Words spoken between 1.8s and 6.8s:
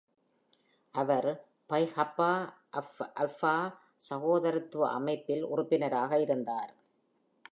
Kappa Alpha சகோதரத்துவ அமைப்பில் உறுப்பினராக இருந்தார்.